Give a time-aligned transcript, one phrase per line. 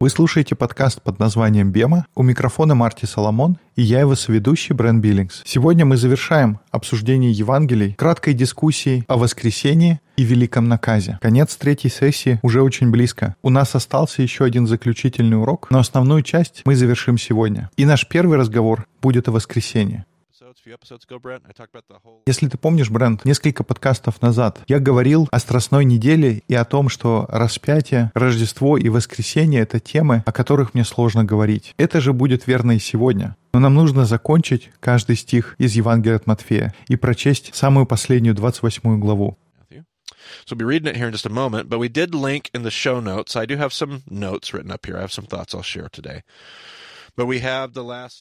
[0.00, 2.06] Вы слушаете подкаст под названием «Бема».
[2.14, 5.42] У микрофона Марти Соломон и я его соведущий Брэн Биллингс.
[5.44, 11.18] Сегодня мы завершаем обсуждение Евангелий краткой дискуссией о воскресении и великом наказе.
[11.22, 13.34] Конец третьей сессии уже очень близко.
[13.42, 17.70] У нас остался еще один заключительный урок, но основную часть мы завершим сегодня.
[17.76, 20.04] И наш первый разговор будет о воскресении.
[22.26, 26.88] Если ты помнишь, Брент, несколько подкастов назад я говорил о Страстной неделе и о том,
[26.88, 31.74] что распятие, Рождество и воскресенье— это темы, о которых мне сложно говорить.
[31.76, 33.36] Это же будет верно и сегодня.
[33.52, 38.98] Но нам нужно закончить каждый стих из Евангелия от Матфея и прочесть самую последнюю 28
[38.98, 39.38] главу.
[40.46, 42.62] So we'll be reading it here in just a moment, but we did link in
[42.62, 43.36] the show notes.
[43.36, 44.96] I do have some notes written up here.
[44.96, 46.22] I have some thoughts I'll share today.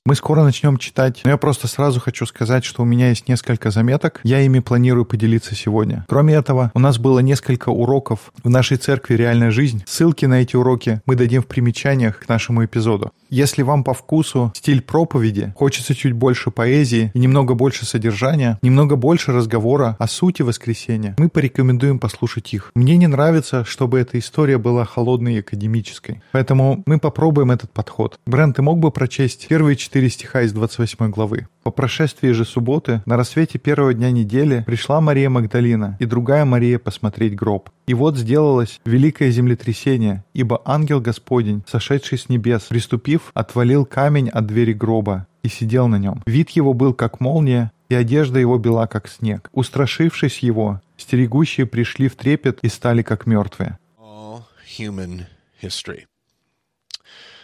[0.05, 3.71] Мы скоро начнем читать, но я просто сразу хочу сказать, что у меня есть несколько
[3.71, 6.05] заметок, я ими планирую поделиться сегодня.
[6.09, 9.83] Кроме этого, у нас было несколько уроков в нашей церкви «Реальная жизнь».
[9.87, 13.13] Ссылки на эти уроки мы дадим в примечаниях к нашему эпизоду.
[13.31, 18.97] Если вам по вкусу стиль проповеди, хочется чуть больше поэзии и немного больше содержания, немного
[18.97, 22.71] больше разговора о сути воскресения, мы порекомендуем послушать их.
[22.75, 26.21] Мне не нравится, чтобы эта история была холодной и академической.
[26.33, 28.19] Поэтому мы попробуем этот подход.
[28.27, 31.47] Брент, ты мог бы прочесть первые четыре стиха из 28 главы?
[31.63, 36.79] По прошествии же субботы, на рассвете первого дня недели, пришла Мария Магдалина и другая Мария
[36.79, 37.69] посмотреть гроб.
[37.85, 44.47] И вот сделалось великое землетрясение, ибо ангел Господень, сошедший с небес, приступив, отвалил камень от
[44.47, 46.23] двери гроба и сидел на нем.
[46.25, 49.49] Вид его был как молния, и одежда его бела как снег.
[49.51, 53.77] Устрашившись его, стерегущие пришли в трепет и стали как мертвые.
[53.99, 55.27] all human
[55.61, 55.67] history.
[55.67, 57.40] There are great debates that take place in the name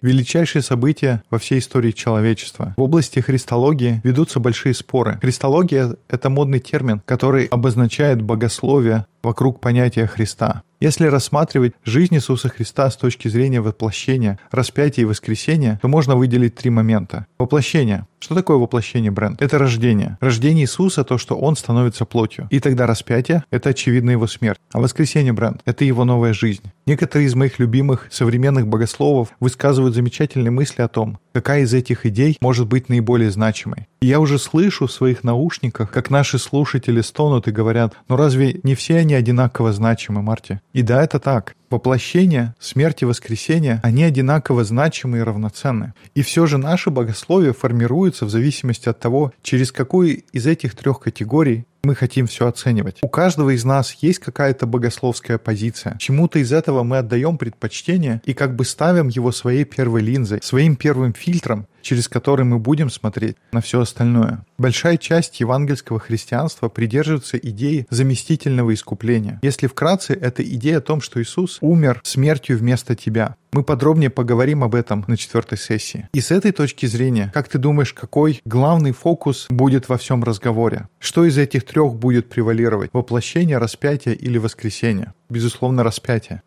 [0.00, 2.74] Величайшие события во всей истории человечества.
[2.76, 5.18] В области христологии ведутся большие споры.
[5.20, 10.62] Христология— это модный термин, который обозначает богословие вокруг понятия Христа.
[10.82, 16.56] Если рассматривать жизнь Иисуса Христа с точки зрения воплощения, распятия и воскресения, то можно выделить
[16.56, 17.26] три момента.
[17.38, 18.08] Воплощение.
[18.18, 19.40] Что такое воплощение, Брент?
[19.40, 20.18] Это рождение.
[20.20, 22.48] Рождение Иисуса— то, что Он становится плотью.
[22.50, 24.58] И тогда распятие— это очевидно Его смерть.
[24.72, 26.64] А воскресение, Брент— это Его новая жизнь.
[26.84, 32.36] Некоторые из моих любимых современных богословов высказывают замечательные мысли о том, какая из этих идей
[32.40, 33.86] может быть наиболее значимой.
[34.00, 38.58] И я уже слышу в своих наушниках, как наши слушатели стонут и говорят, ну разве
[38.64, 40.60] не все они одинаково значимы, Марти?
[40.72, 41.56] И да, это так.
[41.72, 45.94] Воплощение, смерть и воскресение, они одинаково значимы и равноценны.
[46.14, 51.00] И все же наше богословие формируется в зависимости от того, через какую из этих трех
[51.00, 52.98] категорий мы хотим все оценивать.
[53.02, 55.96] У каждого из нас есть какая-то богословская позиция.
[55.98, 60.76] Чему-то из этого мы отдаем предпочтение и как бы ставим его своей первой линзой, своим
[60.76, 64.44] первым фильтром, через который мы будем смотреть на все остальное.
[64.58, 69.40] Большая часть евангельского христианства придерживается идеи заместительного искупления.
[69.42, 73.36] Если вкратце, это идея о том, что Иисус умер смертью вместо тебя.
[73.52, 76.08] Мы подробнее поговорим об этом на четвертой сессии.
[76.12, 80.88] И с этой точки зрения, как ты думаешь, какой главный фокус будет во всем разговоре?
[80.98, 82.90] Что из этих трех будет превалировать?
[82.92, 85.14] Воплощение, распятие или воскресение?
[85.30, 86.42] Безусловно, распятие.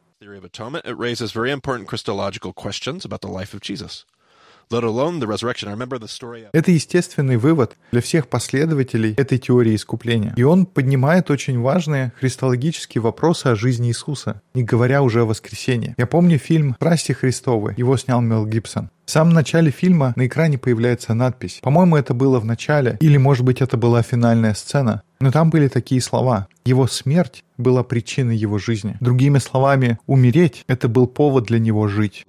[6.54, 10.34] Это естественный вывод для всех последователей этой теории искупления.
[10.36, 15.94] И он поднимает очень важные христологические вопросы о жизни Иисуса, не говоря уже о воскресении.
[15.98, 18.90] Я помню фильм «Страсти Христовы», его снял Мел Гибсон.
[19.06, 21.60] В самом начале фильма на экране появляется надпись.
[21.62, 25.04] По-моему, это было в начале, или, может быть, это была финальная сцена.
[25.20, 26.48] Но там были такие слова.
[26.66, 28.98] Его смерть была причиной его жизни.
[29.00, 32.26] Другими словами, умереть— это был повод для него жить.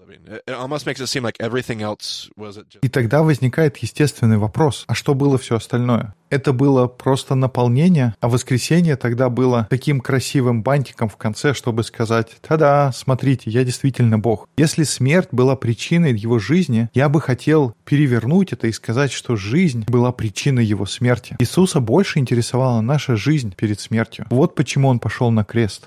[2.83, 6.15] И тогда возникает естественный вопрос, а что было все остальное?
[6.29, 12.37] Это было просто наполнение, а воскресенье тогда было таким красивым бантиком в конце, чтобы сказать
[12.41, 14.49] «Та-да, смотрите, я действительно Бог».
[14.57, 19.85] Если смерть была причиной его жизни, я бы хотел перевернуть это и сказать, что жизнь
[19.87, 21.37] была причиной его смерти.
[21.39, 24.27] Иисуса больше интересовала наша жизнь перед смертью.
[24.31, 25.87] Вот почему он пошел на крест.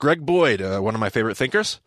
[0.00, 1.80] Greg Boyd, uh, one of my favorite thinkers.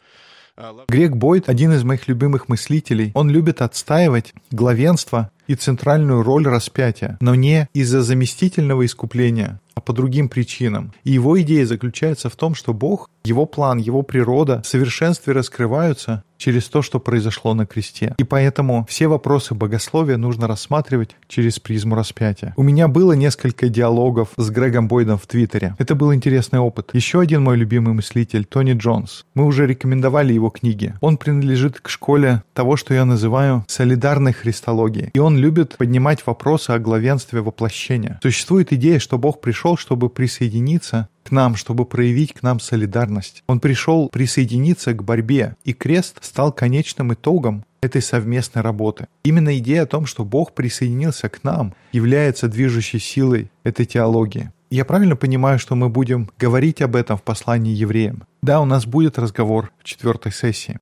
[0.88, 3.12] Грег Бойд– один из моих любимых мыслителей.
[3.14, 9.92] Он любит отстаивать главенство и центральную роль распятия, но не из-за заместительного искупления, а по
[9.92, 10.94] другим причинам.
[11.04, 16.24] И его идея заключается в том, что Бог, его план, его природа в совершенстве раскрываются
[16.38, 18.14] через то, что произошло на кресте.
[18.18, 22.54] И поэтому все вопросы богословия нужно рассматривать через призму распятия.
[22.58, 25.76] У меня было несколько диалогов с Грегом Бойдом в Твиттере.
[25.78, 26.90] Это был интересный опыт.
[26.94, 29.26] Еще один мой любимый мыслитель, Тони Джонс.
[29.34, 30.94] Мы уже рекомендовали его книги.
[31.02, 35.12] Он принадлежит к школе того, что я называю солидарной христологией.
[35.14, 38.20] И он любит поднимать вопросы о главенстве воплощения.
[38.22, 43.44] Существует идея, что Бог пришел, чтобы присоединиться к нам, чтобы проявить к нам солидарность.
[43.48, 49.08] Он пришел присоединиться к борьбе, и крест стал конечным итогом этой совместной работы.
[49.24, 54.52] Именно идея о том, что Бог присоединился к нам, является движущей силой этой теологии.
[54.70, 58.24] Я правильно понимаю, что мы будем говорить об этом в послании евреям?
[58.42, 60.80] Да, у нас будет разговор в четвертой сессии.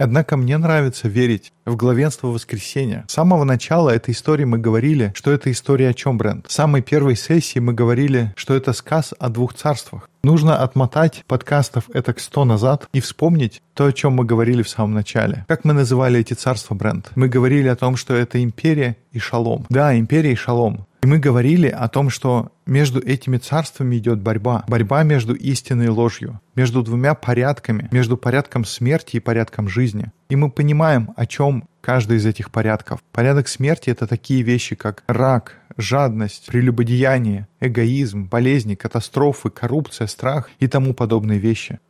[0.00, 3.04] Однако мне нравится верить в главенство воскресения.
[3.06, 6.46] С самого начала этой истории мы говорили, что это история о чем, Брент?
[6.46, 10.08] В самой первой сессии мы говорили, что это сказ о двух царствах.
[10.22, 14.68] Нужно отмотать подкастов это к 100 назад и вспомнить то, о чем мы говорили в
[14.68, 15.44] самом начале.
[15.48, 17.10] Как мы называли эти царства, Брент?
[17.14, 19.66] Мы говорили о том, что это империя и шалом.
[19.68, 20.86] Да, империя и шалом.
[21.02, 24.64] И мы говорили о том, что между этими царствами идет борьба.
[24.68, 26.40] Борьба между истиной и ложью.
[26.54, 27.88] Между двумя порядками.
[27.90, 30.12] Между порядком смерти и порядком жизни.
[30.28, 33.02] И мы понимаем, о чем каждый из этих порядков.
[33.12, 40.68] Порядок смерти— это такие вещи, как рак, жадность, прелюбодеяние, эгоизм, болезни, катастрофы, коррупция, страх и
[40.68, 41.80] тому подобные вещи.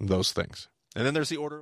[0.00, 0.68] Those things.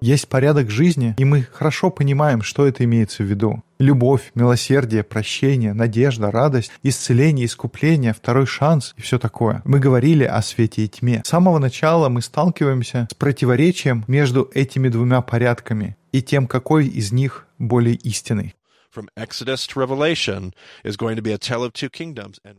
[0.01, 3.63] Есть порядок жизни, и мы хорошо понимаем, что это имеется в виду.
[3.79, 9.61] Любовь, милосердие, прощение, надежда, радость, исцеление, искупление, второй шанс и все такое.
[9.67, 11.21] Мы говорили о свете и тьме.
[11.25, 17.13] С самого начала мы сталкиваемся с противоречием между этими двумя порядками и тем, какой из
[17.13, 18.55] них более истинный.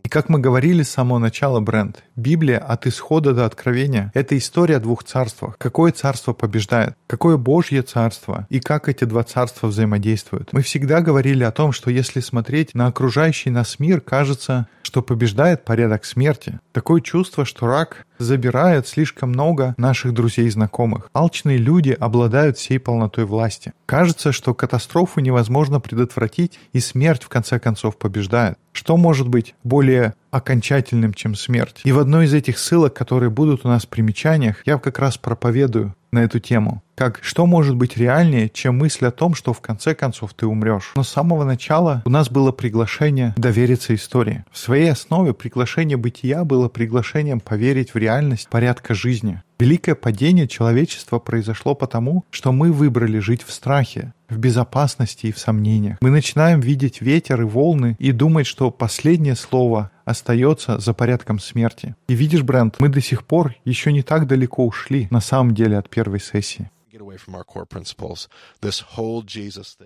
[0.04, 4.78] И как мы говорили с самого начала, Брент, Библия от исхода до откровения— это история
[4.78, 5.58] о двух царствах.
[5.58, 6.96] Какое царство побеждает?
[7.08, 8.48] Какое Божье царство?
[8.50, 10.54] И как эти два царства взаимодействуют?
[10.54, 15.66] Мы всегда говорили о том, что если смотреть на окружающий нас мир, кажется, что побеждает
[15.66, 16.60] порядок смерти.
[16.72, 21.10] Такое чувство, что рак забирает слишком много наших друзей и знакомых.
[21.14, 23.74] Алчные люди обладают всей полнотой власти.
[23.86, 28.58] Кажется, что катастрофу невозможно предотвратить, и смерть в конце концов побеждает.
[28.72, 31.82] Что может быть более окончательным, чем смерть?
[31.84, 35.18] И в одной из этих ссылок, которые будут у нас в примечаниях, я как раз
[35.18, 36.82] проповедую на эту тему.
[36.96, 40.94] Как что может быть реальнее, чем мысль о том, что в конце концов ты умрешь?
[40.96, 44.44] Но с самого начала у нас было приглашение довериться истории.
[44.52, 49.44] В своей основе приглашение бытия было приглашением поверить в реальность порядка жизни.
[49.60, 55.40] Великое падение человечества произошло потому, что мы выбрали жить в страхе, в безопасности и в
[55.40, 55.98] сомнениях.
[56.00, 61.96] Мы начинаем видеть ветер и волны и думать, что последнее слово остается за порядком смерти.
[62.08, 65.78] И видишь, Брент, мы до сих пор еще не так далеко ушли на самом деле
[65.78, 66.70] от первой сессии.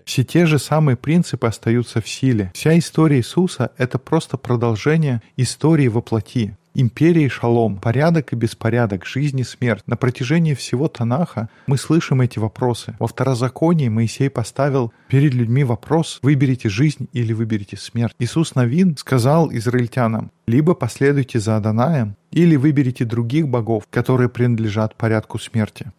[0.06, 2.52] Все те же самые принципы остаются в силе.
[2.54, 6.58] Вся история Иисуса— это просто продолжение истории во плоти.
[6.74, 9.84] Империя и шалом, порядок и беспорядок, жизнь и смерть.
[9.88, 12.96] На протяжении всего Танаха мы слышим эти вопросы.
[13.00, 18.16] Во второзаконии Моисей поставил перед людьми вопрос «Выберите жизнь или выберите смерть?».
[18.20, 25.40] Иисус Навин сказал израильтянам «Либо последуйте за Аданаем, или выберите других богов, которые принадлежат порядку
[25.40, 25.92] смерти».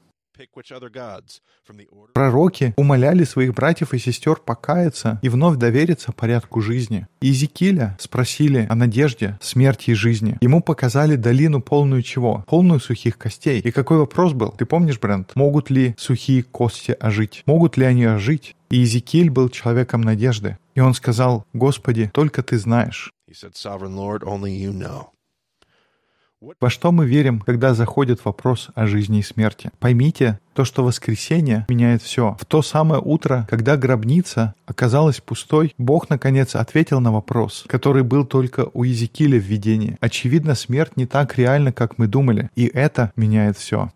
[2.15, 7.07] Пророки умоляли своих братьев и сестер покаяться и вновь довериться порядку жизни.
[7.21, 10.39] Иезекииля спросили о надежде, смерти и жизни.
[10.41, 12.45] Ему показали долину полную чего?
[12.49, 13.61] Полную сухих костей.
[13.61, 14.51] И какой вопрос был?
[14.51, 15.33] Ты помнишь, Брент?
[15.35, 17.43] Могут ли сухие кости ожить?
[17.47, 18.57] Могут ли они ожить?
[18.71, 20.57] И Иезекииль был человеком надежды.
[20.75, 23.13] И он сказал, «Господи, только Ты знаешь».
[26.61, 29.71] Во что мы верим, когда заходит вопрос о жизни и смерти?
[29.79, 32.37] Поймите, то, что воскресенье меняет все.
[32.41, 38.27] В то самое утро, когда гробница оказалась пустой, Бог, наконец, ответил на вопрос, который был
[38.27, 39.97] только у Езекииля в видении.
[40.01, 43.93] Очевидно, смерть не так реальна, как мы думали, и это меняет все.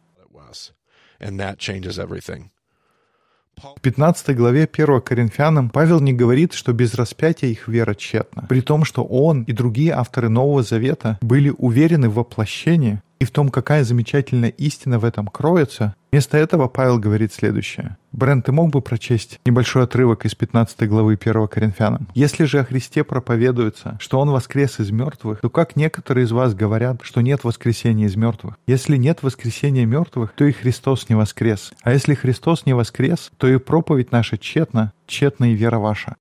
[3.58, 8.60] В 15 главе 1 Коринфянам Павел не говорит, что без распятия их вера тщетна, при
[8.60, 13.48] том, что он и другие авторы Нового Завета были уверены в воплощении и в том,
[13.48, 17.98] какая замечательная истина в этом кроется, вместо этого Павел говорит следующее.
[18.10, 22.08] Брент, ты мог бы прочесть небольшой отрывок из 15 главы 1 Коринфянам?
[22.14, 26.54] «Если же о Христе проповедуется, что Он воскрес из мертвых, то как некоторые из вас
[26.54, 28.54] говорят, что нет воскресения из мертвых?
[28.66, 31.74] Если нет воскресения мертвых, то и Христос не воскрес.
[31.82, 36.16] А если Христос не воскрес, то и проповедь наша тщетна, тщетна и вера ваша.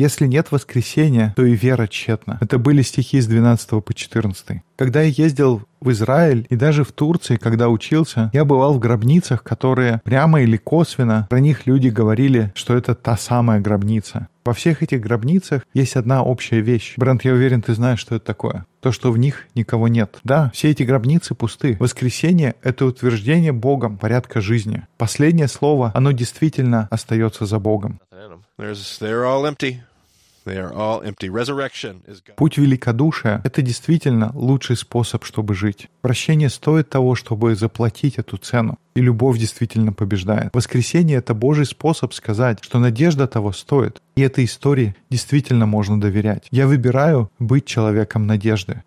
[0.00, 2.38] Если нет воскресения, то и вера тщетна.
[2.40, 4.62] Это были стихи с 12 по 14.
[4.76, 9.42] Когда я ездил в Израиль и даже в Турции, когда учился, я бывал в гробницах,
[9.42, 14.28] которые прямо или косвенно про них люди говорили, что это та самая гробница.
[14.42, 16.94] Во всех этих гробницах есть одна общая вещь.
[16.96, 18.64] Брент, я уверен, ты знаешь, что это такое.
[18.80, 20.18] То, что в них никого нет.
[20.24, 21.76] Да, все эти гробницы пусты.
[21.78, 24.86] Воскресение— это утверждение Богом порядка жизни.
[24.96, 28.00] Последнее слово, оно действительно остается за Богом.
[32.36, 35.88] Путь великодушия— это действительно лучший способ, чтобы жить.
[36.00, 38.78] Прощение стоит того, чтобы заплатить эту цену.
[38.94, 40.50] И любовь действительно побеждает.
[40.54, 44.02] Воскресение— это Божий способ сказать, что надежда того стоит.
[44.16, 46.46] И этой истории действительно можно доверять.
[46.50, 48.82] Я выбираю быть человеком надежды.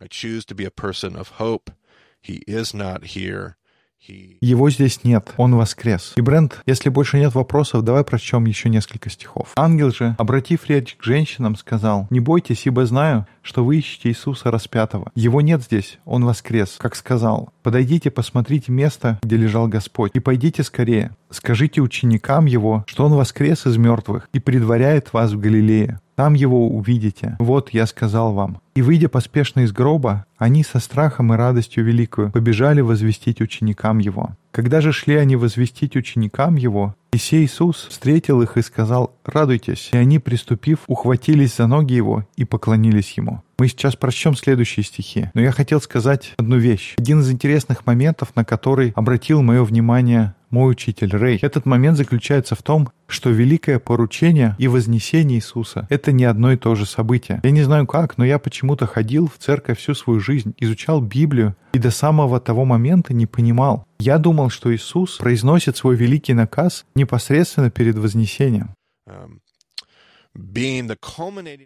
[0.00, 1.72] I choose to be a person of hope.
[2.20, 3.57] He is not here.
[4.06, 6.12] Его здесь нет, он воскрес.
[6.16, 9.52] И, Брент, если больше нет вопросов, давай прочтем еще несколько стихов.
[9.56, 14.50] Ангел же, обратив речь к женщинам, сказал, «Не бойтесь, ибо знаю, что вы ищете Иисуса
[14.50, 15.10] распятого.
[15.14, 17.50] Его нет здесь, он воскрес, как сказал.
[17.62, 21.10] Подойдите, посмотрите место, где лежал Господь, и пойдите скорее.
[21.30, 26.00] Скажите ученикам его, что он воскрес из мертвых и предваряет вас в Галилее.
[26.18, 27.36] Там его увидите.
[27.38, 28.60] Вот я сказал вам.
[28.74, 34.30] И выйдя поспешно из гроба, они со страхом и радостью великою побежали возвестить ученикам его.
[34.50, 39.90] Когда же шли они возвестить ученикам его, и сей Иисус встретил их и сказал «Радуйтесь».
[39.92, 43.42] И они, приступив, ухватились за ноги его и поклонились ему.
[43.58, 46.94] Мы сейчас прочтем следующие стихи, но я хотел сказать одну вещь.
[46.96, 51.38] Один из интересных моментов, на который обратил мое внимание мой учитель Рэй.
[51.42, 56.56] Этот момент заключается в том, что великое поручение и вознесение Иисуса— это не одно и
[56.56, 57.40] то же событие.
[57.42, 61.56] Я не знаю как, но я почему-то ходил в церковь всю свою жизнь, изучал Библию
[61.72, 63.84] и до самого того момента не понимал.
[63.98, 68.74] Я думал, что Иисус произносит свой великий наказ непосредственно перед вознесением.
[69.08, 69.40] um,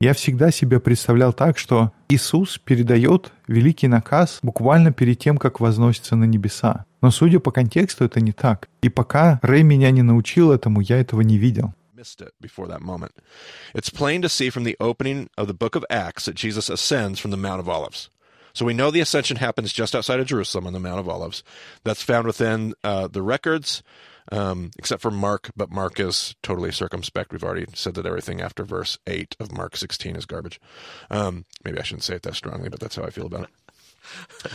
[0.01, 6.17] Я всегда себе представлял так, что Иисус передает великий наказ буквально перед тем, как возносится
[6.17, 6.87] на небеса.
[7.03, 8.69] Но судя по контексту, это не так.
[8.83, 11.75] И пока Рэй меня не научил этому, я этого не видел.
[18.55, 21.43] So we know the ascension happens just outside of Jerusalem on the Mount of Olives.
[21.85, 23.83] That's found within uh, the records,
[24.31, 27.33] um, except for Mark, but Mark is totally circumspect.
[27.33, 30.61] We've already said that everything after verse 8 of Mark 16 is garbage.
[31.11, 34.53] Um, maybe I shouldn't say it that strongly, but that's how I feel about it.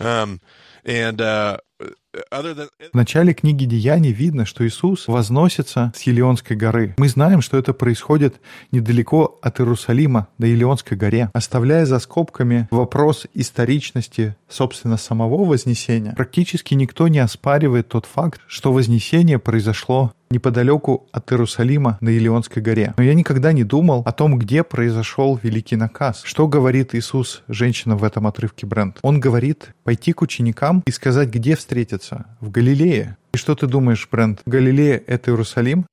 [0.00, 0.40] um,
[0.84, 1.58] and uh.
[1.80, 6.94] В начале книги Деяний видно, что Иисус возносится с Елеонской горы.
[6.98, 8.40] Мы знаем, что это происходит
[8.72, 11.30] недалеко от Иерусалима, на Елеонской горе.
[11.32, 18.72] Оставляя за скобками вопрос историчности, собственно, самого Вознесения, практически никто не оспаривает тот факт, что
[18.72, 22.94] Вознесение произошло неподалеку от Иерусалима на Елеонской горе.
[22.96, 26.22] Но я никогда не думал о том, где произошел великий наказ.
[26.24, 28.98] Что говорит Иисус женщинам в этом отрывке Брент?
[29.02, 32.24] Он говорит пойти к ученикам и сказать, где встретиться.
[32.40, 33.18] В Галилее.
[33.34, 34.40] И что ты думаешь, Брент?
[34.46, 35.86] Галилея— это Иерусалим?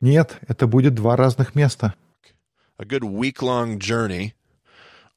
[0.00, 1.94] Нет, это будет два разных места.
[2.76, 4.32] A good week long journey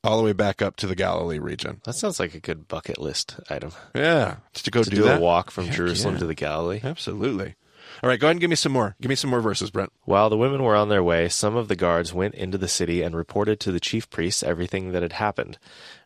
[0.03, 1.81] all the way back up to the Galilee region.
[1.85, 3.71] That sounds like a good bucket list item.
[3.95, 4.35] Yeah.
[4.53, 5.17] Just to go to do, do, that.
[5.17, 6.19] a walk from Heck Jerusalem yeah.
[6.19, 6.81] to the Galilee.
[6.83, 7.55] Absolutely.
[8.03, 8.95] All right, go ahead and give me some more.
[9.01, 9.91] Give me some more verses, Brent.
[10.03, 13.01] While the women were on their way, some of the guards went into the city
[13.01, 15.57] and reported to the chief priests everything that had happened.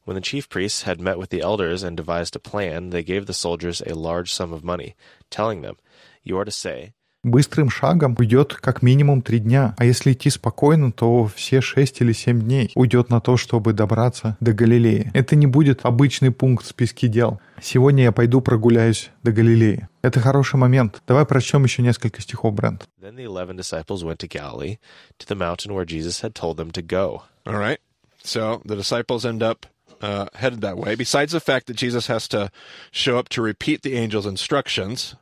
[0.05, 3.25] When the chief priests had met with the elders and devised a plan, they gave
[3.25, 4.95] the soldiers a large sum of money,
[5.29, 5.75] telling them,
[6.23, 10.91] You are to say, Быстрым шагом уйдет как минимум три дня, а если идти спокойно,
[10.91, 15.11] то все шесть или семь дней уйдет на то, чтобы добраться до Галилеи.
[15.13, 17.39] Это не будет обычный пункт в списке дел.
[17.61, 19.87] Сегодня я пойду прогуляюсь до Галилеи.
[20.01, 21.03] Это хороший момент.
[21.07, 22.87] Давай прочтем еще несколько стихов, Брент.
[22.99, 24.79] Then the eleven disciples went to Galilee,
[25.19, 27.21] to the mountain where Jesus had told them to go.
[27.45, 27.77] All right.
[28.23, 29.67] So the disciples end up
[30.01, 30.95] uh, headed that way.
[30.95, 32.49] Besides the fact that Jesus has to
[32.91, 35.15] show up to repeat the angel's instructions,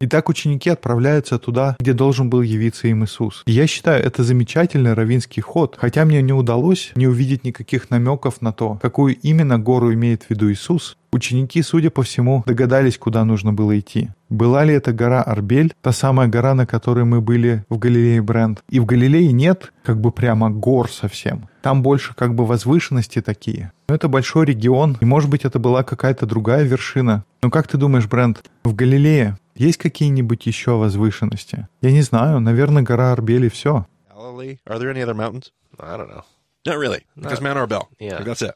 [0.00, 3.42] Итак, ученики отправляются туда, где должен был явиться им Иисус.
[3.46, 8.52] Я считаю, это замечательный равинский ход, хотя мне не удалось не увидеть никаких намеков на
[8.52, 10.98] то, какую именно гору имеет в виду Иисус.
[11.10, 14.10] Ученики, судя по всему, догадались, куда нужно было идти.
[14.28, 18.62] Была ли это гора Арбель, та самая гора, на которой мы были в Галилее Брент?
[18.68, 21.48] И в Галилее нет как бы прямо гор совсем.
[21.66, 23.72] Там больше как бы возвышенности такие.
[23.88, 27.24] Но это большой регион, и может быть это была какая-то другая вершина.
[27.42, 31.66] Но как ты думаешь, Брент, в Галилее есть какие-нибудь еще возвышенности?
[31.82, 33.84] Я не знаю, наверное, гора Арбель и все.
[34.14, 35.50] Are there any other mountains?
[35.80, 36.22] I don't know.
[36.64, 37.88] Not really, because Mount Arbel.
[37.98, 38.18] Yeah.
[38.18, 38.54] Like, that's it.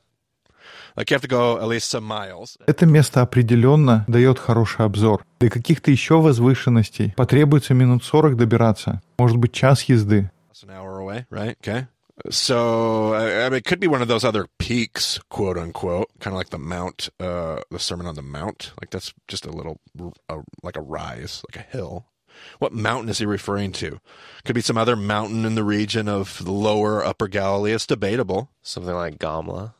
[0.96, 2.58] Like you have to go at least some miles.
[2.68, 5.24] Это место определенно дает хороший обзор.
[5.40, 9.02] До каких-то еще возвышенностей потребуется минут 40 добираться.
[9.18, 10.30] Может быть, час езды.
[10.52, 11.56] That's an hour away, right?
[11.60, 11.88] Okay.
[12.28, 16.34] So I, I mean, it could be one of those other peaks, quote unquote, kind
[16.34, 18.72] of like the Mount, uh, the Sermon on the Mount.
[18.80, 19.80] Like that's just a little,
[20.28, 22.06] uh, like a rise, like a hill.
[22.58, 24.00] What mountain is he referring to?
[24.44, 27.72] Could be some other mountain in the region of the lower Upper Galilee.
[27.72, 28.50] It's debatable.
[28.62, 29.74] Something like Gamla.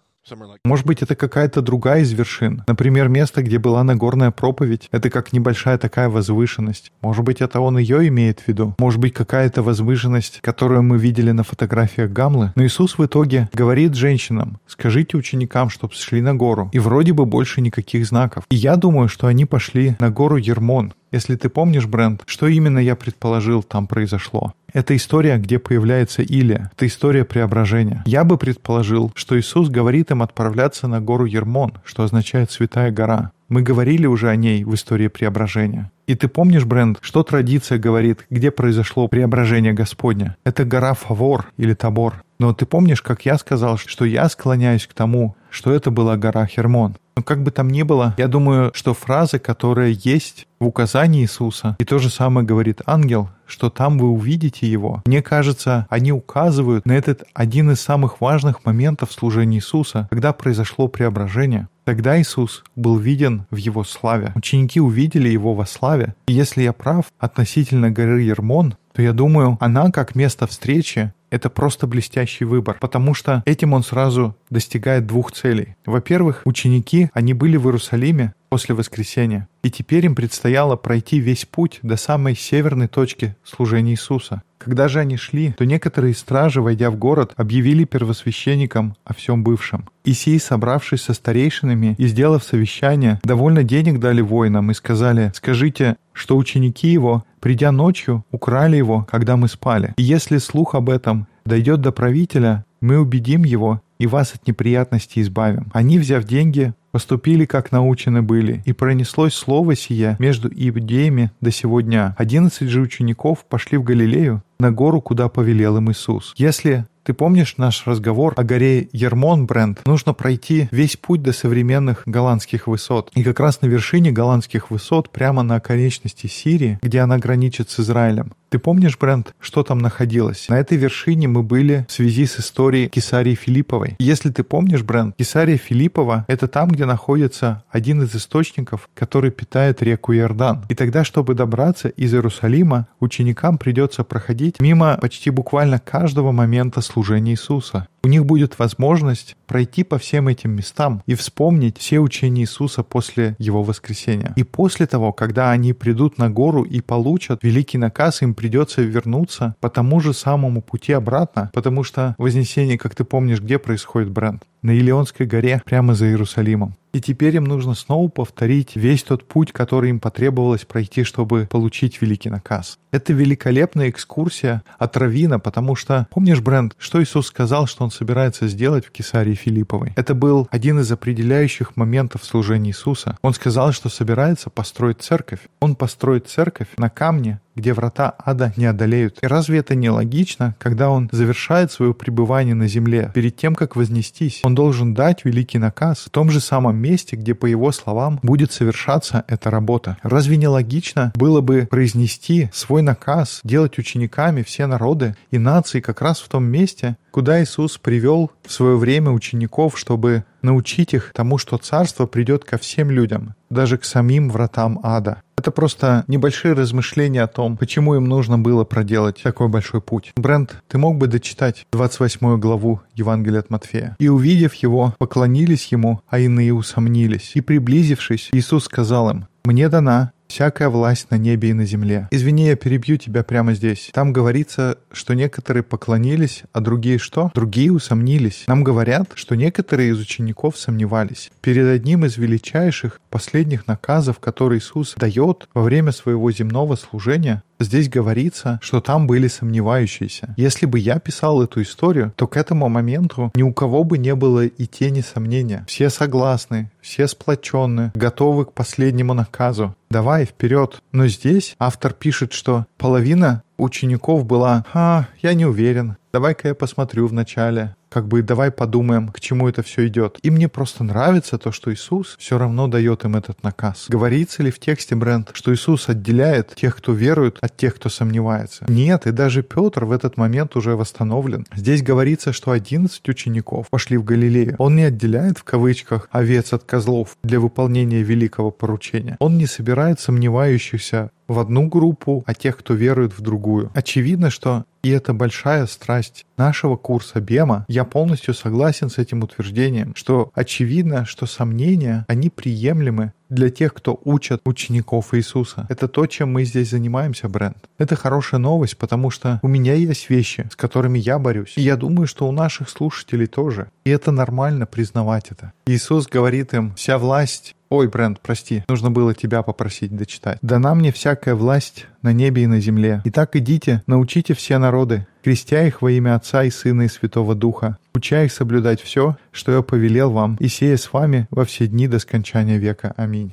[0.65, 2.63] Может быть, это какая-то другая из вершин.
[2.67, 4.89] Например, место, где была Нагорная проповедь.
[4.93, 6.93] Это как небольшая такая возвышенность.
[7.01, 8.75] Может быть, это он ее имеет в виду.
[8.79, 12.53] Может быть, какая-то возвышенность, которую мы видели на фотографиях Гамлы.
[12.55, 16.69] Но Иисус в итоге говорит женщинам, скажите ученикам, чтобы шли на гору.
[16.73, 18.45] И вроде бы больше никаких знаков.
[18.51, 20.93] И я думаю, что они пошли на гору Ермон.
[21.13, 24.55] Если ты помнишь, Брент, что именно я предположил там произошло?
[24.73, 26.71] Это история, где появляется Илия.
[26.77, 28.05] Это история преображения.
[28.07, 33.33] Я бы предположил, что Иисус говорит им отправляться на гору Ермон, что означает «святая гора».
[33.49, 35.91] Мы говорили уже о ней в истории преображения.
[36.07, 40.37] И ты помнишь, Брент, что традиция говорит, где произошло преображение Господня?
[40.45, 42.23] Это гора Фавор или Табор.
[42.39, 46.47] Но ты помнишь, как я сказал, что я склоняюсь к тому, что это была гора
[46.47, 46.97] Хермон.
[47.17, 51.77] Но как бы там ни было, я думаю, что фраза, которая есть в указании Иисуса,
[51.79, 55.03] и то же самое говорит ангел, что там вы увидите его.
[55.05, 60.89] Мне кажется, они указывают на этот один из самых важных моментов служения Иисуса, когда произошло
[60.89, 61.69] преображение.
[61.85, 64.33] Тогда Иисус был виден в его славе.
[64.37, 66.15] Ученики увидели его во славе.
[66.29, 71.49] И если я прав относительно горы Ермон, то я думаю, она как место встречи это
[71.49, 75.77] просто блестящий выбор, потому что этим он сразу достигает двух целей.
[75.87, 81.79] Во-первых, ученики, они были в Иерусалиме после воскресения, и теперь им предстояло пройти весь путь
[81.83, 84.43] до самой северной точки служения Иисуса.
[84.61, 89.89] Когда же они шли, то некоторые стражи, войдя в город, объявили первосвященникам о всем бывшем.
[90.05, 95.97] И сии, собравшись со старейшинами и сделав совещание, довольно денег дали воинам и сказали, «Скажите,
[96.13, 99.95] что ученики его, придя ночью, украли его, когда мы спали.
[99.97, 105.23] И если слух об этом дойдет до правителя, мы убедим его и вас от неприятностей
[105.23, 105.71] избавим».
[105.73, 111.81] Они, взяв деньги, поступили, как научены были, и пронеслось слово сие между иудеями до сего
[111.81, 112.15] дня.
[112.19, 116.35] Одиннадцать же учеников пошли в Галилею, на гору, куда повелел им Иисус.
[116.37, 119.81] Если ты помнишь наш разговор о горе Ермон, Брент?
[119.87, 123.11] Нужно пройти весь путь до современных голландских высот.
[123.15, 127.81] И как раз на вершине голландских высот, прямо на оконечности Сирии, где она граничит с
[127.81, 130.49] Израилем, ты помнишь, Брент, что там находилось?
[130.49, 133.95] На этой вершине мы были в связи с историей Кесарии Филипповой.
[134.01, 139.83] Если ты помнишь, Брент, Кесария Филиппова— это там, где находится один из источников, который питает
[139.83, 140.65] реку Иордан.
[140.69, 147.33] И тогда, чтобы добраться из Иерусалима, ученикам придется проходить мимо почти буквально каждого момента служения
[147.33, 147.87] Иисуса.
[148.03, 153.37] У них будет возможность пройти по всем этим местам и вспомнить все учения Иисуса после
[153.39, 154.33] Его воскресения.
[154.37, 159.55] И после того, когда они придут на гору и получат великий наказ, им придется вернуться
[159.61, 164.45] по тому же самому пути обратно, потому что Вознесение, как ты помнишь, где происходит бренд?
[164.63, 166.75] На Илионской горе, прямо за Иерусалимом.
[166.93, 172.03] И теперь им нужно снова повторить весь тот путь, который им потребовалось пройти, чтобы получить
[172.03, 172.79] великий наказ.
[172.91, 178.49] Это великолепная экскурсия от Равина, потому что, помнишь, Брент, что Иисус сказал, что Он собирается
[178.49, 179.93] сделать в Кесарии Филипповой?
[179.95, 183.17] Это был один из определяющих моментов служения Иисуса.
[183.23, 185.41] Он сказал, что собирается построить церковь.
[185.61, 189.19] Он построит церковь на камне, где врата ада не одолеют.
[189.23, 193.11] И разве это не логично, когда он завершает свое пребывание на земле?
[193.15, 197.35] Перед тем, как вознестись, он должен дать великий наказ в том же самом месте, где,
[197.35, 199.97] по его словам, будет совершаться эта работа.
[200.03, 206.03] Разве не логично было бы произнести свой наказ, делать учениками все народы и нации как
[206.03, 211.39] раз в том месте, куда Иисус привел в свое время учеников, чтобы научить их тому,
[211.39, 215.23] что Царство придет ко всем людям, даже к самим вратам ада.
[215.41, 220.13] Это просто небольшие размышления о том, почему им нужно было проделать такой большой путь.
[220.15, 223.97] Брент, ты мог бы дочитать 28 главу Евангелия от Матфея?
[223.99, 227.31] «И увидев его, поклонились ему, а иные усомнились.
[227.37, 232.09] И приблизившись, Иисус сказал им, «Мне дана всякая власть на небе и на земле.
[232.11, 233.91] Извини, я перебью тебя прямо здесь.
[233.93, 237.31] Там говорится, что некоторые поклонились, а другие что?
[237.35, 238.45] Другие усомнились.
[238.47, 241.31] Нам говорят, что некоторые из учеников сомневались.
[241.41, 247.91] Перед одним из величайших последних наказов, который Иисус дает во время своего земного служения, Здесь
[247.91, 250.35] говорится, что там были сомневающиеся.
[250.39, 254.15] Если бы я писал эту историю, то к этому моменту ни у кого бы не
[254.15, 255.67] было и тени сомнения.
[255.69, 259.75] Все согласны, все сплоченны, готовы к последнему наказу.
[259.91, 260.83] Давай, вперед.
[260.93, 267.07] Но здесь автор пишет, что половина учеников была «А, я не уверен, давай-ка я посмотрю
[267.07, 270.19] вначале, как бы давай подумаем, к чему это все идет.
[270.23, 273.87] И мне просто нравится то, что Иисус все равно дает им этот наказ.
[273.89, 278.65] Говорится ли в тексте, Брент, что Иисус отделяет тех, кто верует, от тех, кто сомневается?
[278.69, 281.47] Нет, и даже Петр в этот момент уже восстановлен.
[281.55, 284.55] Здесь говорится, что 11 учеников пошли в Галилею.
[284.59, 289.17] Он не отделяет в кавычках овец от козлов для выполнения великого поручения.
[289.19, 293.71] Он не собирает сомневающихся в одну группу, а тех, кто верует в другую.
[293.73, 299.95] Очевидно, что и это большая страсть нашего курса БЕМа, я полностью согласен с этим утверждением,
[299.95, 305.67] что очевидно, что сомнения, они приемлемы для тех, кто учат учеников Иисуса.
[305.69, 307.69] Это то, чем мы здесь занимаемся, Брент.
[307.79, 311.53] Это хорошая новость, потому что у меня есть вещи, с которыми я борюсь.
[311.57, 313.71] И я думаю, что у наших слушателей тоже.
[313.85, 315.53] И это нормально признавать это.
[315.67, 320.39] Иисус говорит им, вся власть Ой, Брент, прости, нужно было тебя попросить дочитать.
[320.43, 323.01] «Дана мне всякая власть на небе и на земле.
[323.05, 327.79] Итак, идите, научите все народы, крестя их во имя Отца и Сына и Святого Духа,
[327.95, 331.89] уча их соблюдать все, что я повелел вам, и сея с вами во все дни
[331.89, 332.95] до скончания века.
[332.97, 333.33] Аминь».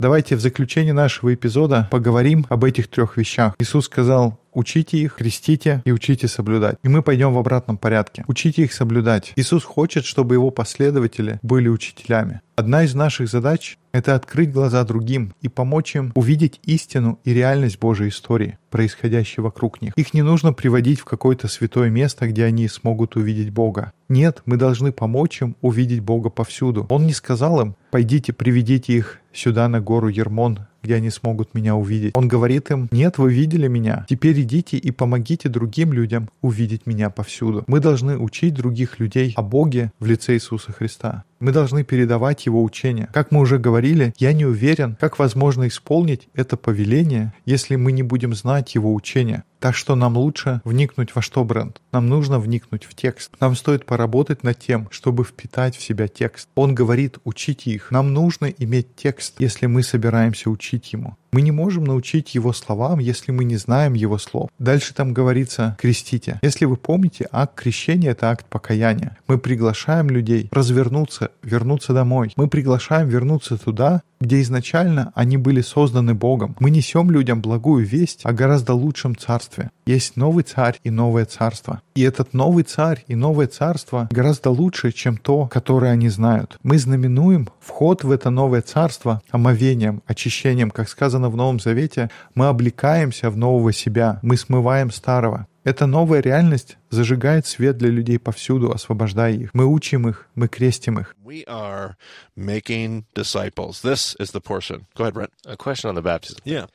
[0.00, 3.54] Давайте в заключение нашего эпизода поговорим об этих трех вещах.
[3.58, 6.78] Иисус сказал, Учите их, крестите и учите соблюдать.
[6.82, 8.24] И мы пойдем в обратном порядке.
[8.26, 9.32] Учите их соблюдать.
[9.36, 12.40] Иисус хочет, чтобы его последователи были учителями.
[12.56, 17.78] Одна из наших задач— это открыть глаза другим и помочь им увидеть истину и реальность
[17.78, 19.92] Божьей истории, происходящей вокруг них.
[19.94, 23.92] Их не нужно приводить в какое-то святое место, где они смогут увидеть Бога.
[24.08, 26.84] Нет, мы должны помочь им увидеть Бога повсюду.
[26.88, 31.76] Он не сказал им, пойдите, приведите их сюда на гору Ермон, где они смогут меня
[31.76, 32.16] увидеть.
[32.16, 37.10] Он говорит им, нет, вы видели меня, теперь идите и помогите другим людям увидеть меня
[37.10, 37.64] повсюду.
[37.66, 41.24] Мы должны учить других людей о Боге в лице Иисуса Христа.
[41.40, 43.08] Мы должны передавать его учение.
[43.12, 48.02] Как мы уже говорили, я не уверен, как возможно исполнить это повеление, если мы не
[48.02, 49.44] будем знать его учения.
[49.60, 51.80] Так что нам лучше вникнуть во что бренд.
[51.92, 53.32] Нам нужно вникнуть в текст.
[53.40, 56.48] Нам стоит поработать над тем, чтобы впитать в себя текст.
[56.54, 57.90] Он говорит, учите их.
[57.90, 61.16] Нам нужно иметь текст, если мы собираемся учить ему.
[61.30, 64.50] Мы не можем научить его словам, если мы не знаем его слов.
[64.58, 66.38] Дальше там говорится «крестите».
[66.42, 69.18] Если вы помните, акт крещения— это акт покаяния.
[69.26, 72.32] Мы приглашаем людей развернуться, вернуться домой.
[72.36, 76.56] Мы приглашаем вернуться туда, где изначально они были созданы Богом.
[76.60, 79.70] Мы несем людям благую весть о гораздо лучшем царстве.
[79.86, 81.82] Есть новый царь и новое царство.
[81.98, 86.56] И этот новый царь и новое царство гораздо лучше, чем то, которое они знают.
[86.62, 92.46] Мы знаменуем вход в это новое царство омовением, очищением, как сказано в Новом Завете, мы
[92.46, 95.48] облекаемся в нового себя, мы смываем старого.
[95.64, 99.50] Эта новая реальность зажигает свет для людей повсюду, освобождая их.
[99.52, 101.16] Мы учим их, мы крестим их.
[101.26, 101.94] We are
[102.36, 103.82] making disciples.
[103.82, 104.86] This is the portion.
[104.96, 105.30] Go ahead, Brent.
[105.46, 106.38] A question on the baptism.
[106.44, 106.68] Yeah.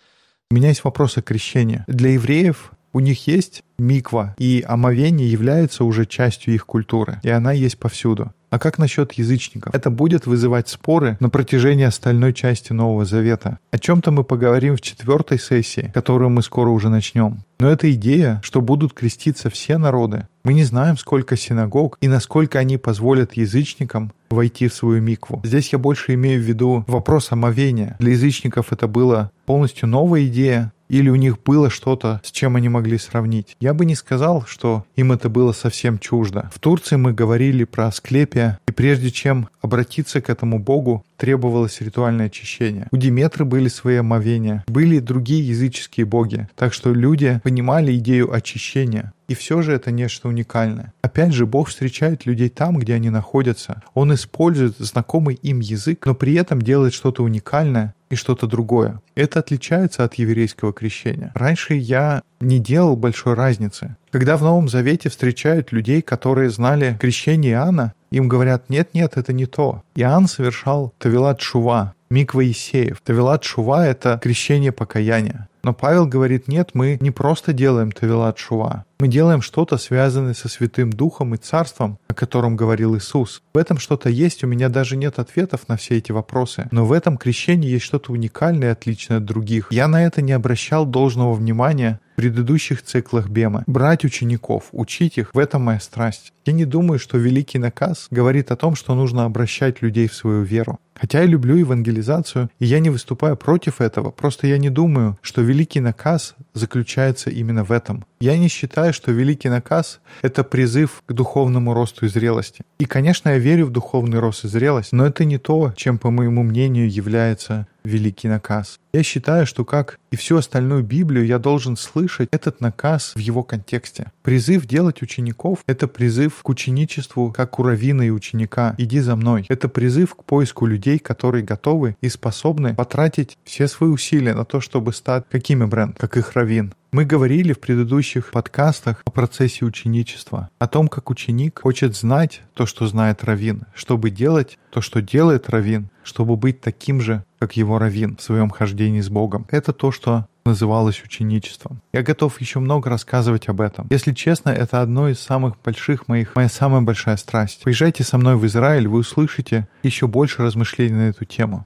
[0.51, 1.85] У меня есть вопрос о крещении.
[1.87, 7.51] Для евреев у них есть миква, и омовение является уже частью их культуры, и она
[7.51, 8.31] есть повсюду.
[8.53, 9.73] А как насчет язычников?
[9.73, 13.57] Это будет вызывать споры на протяжении остальной части Нового Завета.
[13.71, 17.39] О чем-то мы поговорим в четвертой сессии, которую мы скоро уже начнем.
[17.59, 22.59] Но эта идея, что будут креститься все народы, мы не знаем, сколько синагог и насколько
[22.59, 25.41] они позволят язычникам войти в свою микву.
[25.43, 27.95] Здесь я больше имею в виду вопрос омовения.
[27.97, 32.69] Для язычников это была полностью новая идея, или у них было что-то, с чем они
[32.69, 33.57] могли сравнить.
[33.59, 36.51] Я бы не сказал, что им это было совсем чуждо.
[36.53, 42.27] В Турции мы говорили про Асклепия, и прежде чем обратиться к этому богу, требовалось ритуальное
[42.27, 42.87] очищение.
[42.91, 49.13] У Диметры были свои омовения, были другие языческие боги, так что люди понимали идею очищения.
[49.33, 50.93] И все же это нечто уникальное.
[51.01, 53.81] Опять же, Бог встречает людей там, где они находятся.
[53.95, 59.01] Он использует знакомый им язык, но при этом делает что-то уникальное и что-то другое.
[59.15, 61.31] Это отличается от еврейского крещения.
[61.33, 63.95] Раньше я не делал большой разницы.
[64.11, 69.47] Когда в Новом Завете встречают людей, которые знали крещение Иоанна, им говорят, нет-нет, это не
[69.47, 69.81] то.
[69.95, 73.01] Иоанн совершал Тавилат Шува, Миква Исеев.
[73.03, 75.49] Тавилат Шува— это крещение покаяния.
[75.63, 78.85] Но Павел говорит, нет, мы не просто делаем Тавилат Шува.
[79.03, 83.41] Мы делаем что-то, связанное со Святым Духом и Царством, о котором говорил Иисус.
[83.53, 86.69] В этом что-то есть, у меня даже нет ответов на все эти вопросы.
[86.71, 89.67] Но в этом крещении есть что-то уникальное и отличное от других.
[89.71, 93.65] Я на это не обращал должного внимания в предыдущих циклах Бема.
[93.67, 96.31] Брать учеников, учить их— в этом моя страсть.
[96.45, 100.43] Я не думаю, что великий наказ говорит о том, что нужно обращать людей в свою
[100.43, 100.79] веру.
[100.95, 105.41] Хотя я люблю евангелизацию, и я не выступаю против этого, просто я не думаю, что
[105.41, 108.05] великий наказ заключается именно в этом.
[108.23, 112.63] Я не считаю, что великий наказ— это призыв к духовному росту и зрелости.
[112.79, 116.09] И, конечно, я верю в духовный рост и зрелость, но это не то, чем, по
[116.09, 118.79] моему мнению, является великий наказ.
[118.93, 123.43] Я считаю, что как и всю остальную Библию, я должен слышать этот наказ в его
[123.43, 124.11] контексте.
[124.21, 128.75] Призыв делать учеников— это призыв к ученичеству, как у раввина и ученика.
[128.77, 129.45] «Иди за мной».
[129.49, 134.61] Это призыв к поиску людей, которые готовы и способны потратить все свои усилия на то,
[134.61, 136.73] чтобы стать какими бренд, как их раввин.
[136.93, 142.67] Мы говорили в предыдущих подкастах о процессе ученичества, о том, как ученик хочет знать то,
[142.67, 147.79] что знает Равин, чтобы делать то, что делает Равин, чтобы быть таким же, как его
[147.79, 149.47] Равин в своем хождении с Богом.
[149.49, 151.81] Это то, что называлось ученичеством.
[151.93, 153.87] Я готов еще много рассказывать об этом.
[153.89, 157.63] Если честно, это одно из самых больших моих, моя самая большая страсть.
[157.63, 161.65] Поезжайте со мной в Израиль, вы услышите еще больше размышлений на эту тему.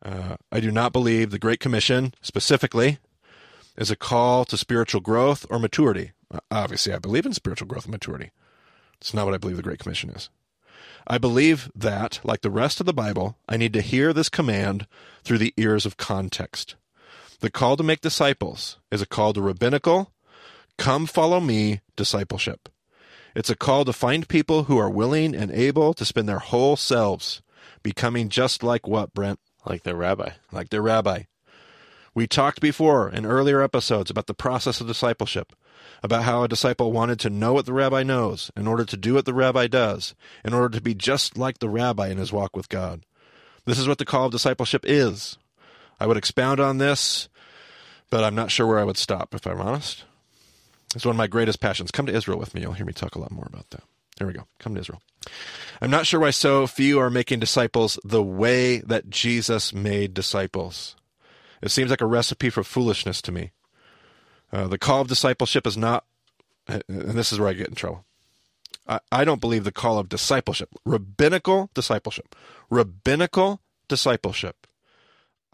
[0.00, 2.98] Uh, I do not believe the Great Commission specifically
[3.76, 6.12] is a call to spiritual growth or maturity.
[6.52, 8.30] Obviously, I believe in spiritual growth and maturity.
[9.00, 10.30] It's not what I believe the Great Commission is.
[11.10, 14.86] I believe that, like the rest of the Bible, I need to hear this command
[15.24, 16.76] through the ears of context.
[17.40, 20.12] The call to make disciples is a call to rabbinical,
[20.76, 22.68] come follow me discipleship.
[23.34, 26.76] It's a call to find people who are willing and able to spend their whole
[26.76, 27.40] selves
[27.82, 29.40] becoming just like what, Brent?
[29.64, 30.32] Like their rabbi.
[30.52, 31.22] Like their rabbi.
[32.18, 35.52] We talked before in earlier episodes about the process of discipleship,
[36.02, 39.14] about how a disciple wanted to know what the rabbi knows in order to do
[39.14, 42.56] what the rabbi does, in order to be just like the rabbi in his walk
[42.56, 43.02] with God.
[43.66, 45.38] This is what the call of discipleship is.
[46.00, 47.28] I would expound on this,
[48.10, 50.02] but I'm not sure where I would stop, if I'm honest.
[50.96, 51.92] It's one of my greatest passions.
[51.92, 52.62] Come to Israel with me.
[52.62, 53.84] You'll hear me talk a lot more about that.
[54.16, 54.48] There we go.
[54.58, 55.02] Come to Israel.
[55.80, 60.96] I'm not sure why so few are making disciples the way that Jesus made disciples.
[61.62, 63.52] It seems like a recipe for foolishness to me.
[64.52, 66.04] Uh, the call of discipleship is not,
[66.66, 68.04] and this is where I get in trouble.
[68.86, 72.34] I, I don't believe the call of discipleship, rabbinical discipleship,
[72.70, 74.66] rabbinical discipleship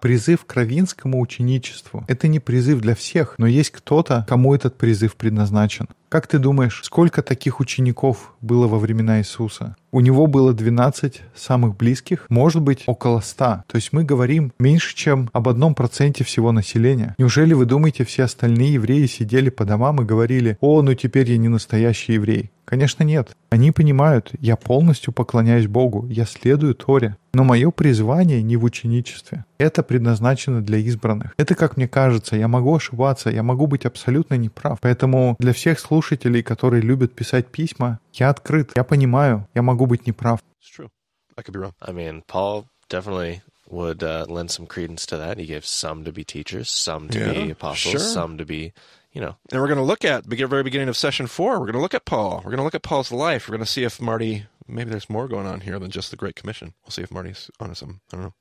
[0.01, 5.17] Призыв к равинскому ученичеству– это не призыв для всех, но есть кто-то, кому этот призыв
[5.17, 5.89] предназначен.
[6.15, 9.75] Как ты думаешь, сколько таких учеников было во времена Иисуса?
[9.91, 13.65] У него было 12 самых близких, может быть, около 100.
[13.67, 17.17] То есть мы говорим меньше, чем об одном проценте всего населения.
[17.19, 21.37] Неужели вы думаете, все остальные евреи сидели по домам и говорили, «О, ну теперь я
[21.37, 22.53] не настоящий еврей»?
[22.65, 23.31] Конечно, нет.
[23.51, 27.17] Они понимают, я полностью поклоняюсь Богу, я следую Торе.
[27.35, 29.45] Но мое призвание не в ученичестве.
[29.59, 31.35] Это предназначено для избранных.
[31.37, 34.79] Это, как мне кажется, я могу ошибаться, я могу быть абсолютно неправ.
[34.81, 36.04] Поэтому для всех слушателей,
[36.42, 40.40] которые любят писать письма, я открыт, я понимаю, я могу быть неправ.
[40.62, 40.90] It's true.
[41.38, 41.74] I could be wrong.
[41.82, 45.38] I mean, Paul definitely would uh, lend some credence to that.
[45.38, 48.00] He gave some to be teachers, some to be Yeah, apostles, sure.
[48.00, 48.74] some to be,
[49.14, 51.54] you know, And we're going to look at the very beginning of session four.
[51.60, 52.38] We're going to look at Paul.
[52.38, 53.48] We're going to look at Paul's life.
[53.48, 54.46] We're going to see if Marty.
[54.68, 56.74] Maybe there's more going on here than just the Great Commission.
[56.84, 58.02] We'll see if Marty's onto something.
[58.12, 58.34] I don't know.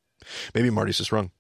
[0.55, 1.31] Maybe Marty's just wrong.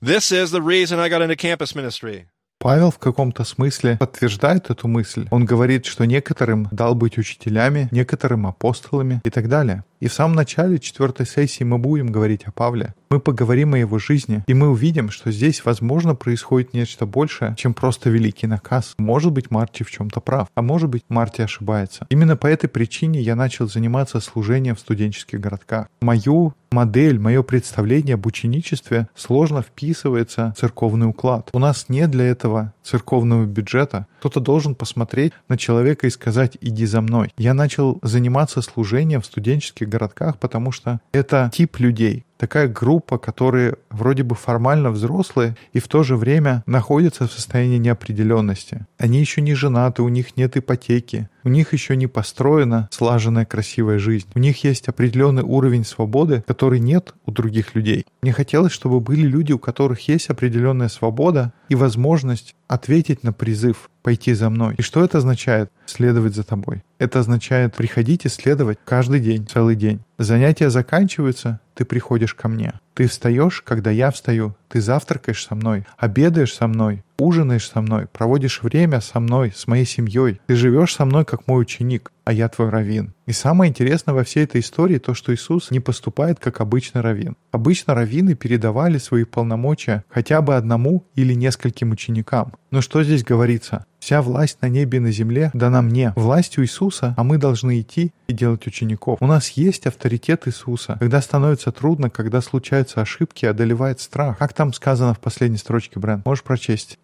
[0.00, 2.26] This is the reason I got into campus ministry.
[2.65, 5.27] Павел в каком-то смысле подтверждает эту мысль.
[5.29, 9.83] Он говорит, что некоторым дал быть учителями, некоторым апостолами и так далее.
[9.99, 12.95] И в самом начале четвертой сессии мы будем говорить о Павле.
[13.15, 17.73] Мы поговорим о его жизни, и мы увидим, что здесь, возможно, происходит нечто большее, чем
[17.73, 18.93] просто великий наказ.
[18.97, 22.07] Может быть, Марти в чем-то прав, а может быть, Марти ошибается.
[22.09, 25.87] Именно по этой причине я начал заниматься служением в студенческих городках.
[26.01, 31.49] Мою модель, мое представление об ученичестве сложно вписывается в церковный уклад.
[31.53, 34.07] У нас нет для этого церковного бюджета.
[34.19, 37.31] Кто-то должен посмотреть на человека и сказать «иди за мной».
[37.37, 43.75] Я начал заниматься служением в студенческих городках, потому что это тип людей, такая группа, которые
[43.89, 48.85] вроде бы формально взрослые и в то же время находятся в состоянии неопределенности.
[48.97, 53.99] Они еще не женаты, у них нет ипотеки, у них еще не построена слаженная красивая
[53.99, 54.27] жизнь.
[54.33, 58.05] У них есть определенный уровень свободы, который нет у других людей.
[58.21, 63.89] Мне хотелось, чтобы были люди, у которых есть определенная свобода и возможность ответить на призыв
[64.01, 64.75] «пойти за мной».
[64.77, 65.71] И что это означает?
[65.85, 66.83] Следовать за тобой.
[66.97, 69.99] Это означает приходить и следовать каждый день, целый день.
[70.17, 72.73] Занятия заканчиваются, ты приходишь ко мне.
[72.95, 74.55] Ты встаешь, когда я встаю.
[74.69, 79.67] Ты завтракаешь со мной, обедаешь со мной, ужинаешь со мной, проводишь время со мной, с
[79.67, 80.39] моей семьей.
[80.47, 83.13] Ты живешь со мной, как мой ученик, а я твой раввин.
[83.25, 87.35] И самое интересное во всей этой истории то, что Иисус не поступает как обычный раввин.
[87.51, 92.53] Обычно раввины передавали свои полномочия хотя бы одному или нескольким ученикам.
[92.71, 93.85] Но что здесь говорится?
[94.05, 96.13] Вся власть на небе и на земле дана мне.
[96.15, 99.17] Власть у Иисуса, а мы должны идти и делать учеников.
[99.19, 100.97] У нас есть авторитет Иисуса.
[100.99, 104.37] Когда становится трудно, когда случаются ошибки, одолевает страх.
[104.37, 106.21] Как там сказано в последней строчке, Брэн?
[106.23, 106.99] Можешь прочесть?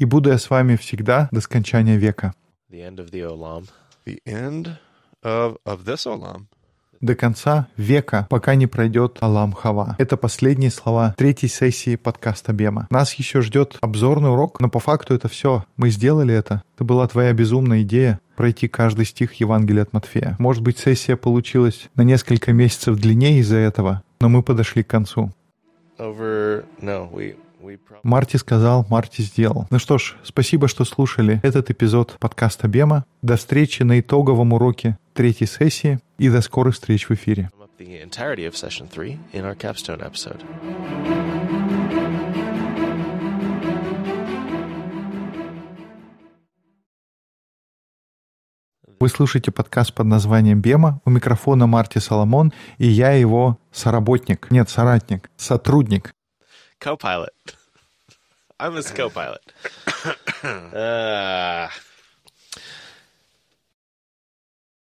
[0.00, 2.34] «И буду я с вами всегда до скончания века».
[2.68, 3.68] the end of the Olam.
[4.04, 4.76] The end
[5.22, 6.46] of of this olam.
[7.02, 9.96] До конца века, пока не пройдет Алам Хава.
[9.98, 12.86] Это последние слова третьей сессии подкаста Бема.
[12.90, 15.64] Нас еще ждет обзорный урок, но по факту это все.
[15.76, 16.62] Мы сделали это.
[16.76, 20.36] Это была твоя безумная идея пройти каждый стих Евангелия от Матфея.
[20.38, 25.32] Может быть, сессия получилась на несколько месяцев длиннее из-за этого, но мы подошли к концу.
[25.98, 27.34] Over, no, we.
[28.02, 29.66] Марти сказал, Марти сделал.
[29.70, 33.04] Ну что ж, спасибо, что слушали этот эпизод подкаста Бема.
[33.22, 37.50] До встречи на итоговом уроке третьей сессии и до скорых встреч в эфире.
[49.00, 51.00] Вы слушаете подкаст под названием «Бема».
[51.04, 54.48] У микрофона Марти Соломон и я его соработник.
[54.52, 56.12] Нет, соратник, сотрудник.
[56.82, 57.32] Co-pilot.
[58.60, 59.40] I'm his co-pilot.
[60.74, 61.68] uh,